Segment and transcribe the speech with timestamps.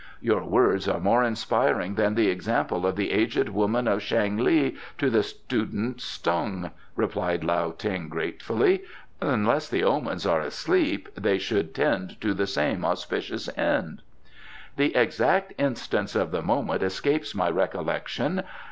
[0.19, 4.75] "Your words are more inspiring than the example of the aged woman of Shang li
[4.97, 8.81] to the student Tsung," declared Lao Ting gratefully.
[9.21, 14.01] "Unless the Omens are asleep they should tend to the same auspicious end."
[14.75, 18.41] "The exact instance of the moment escapes my recollection."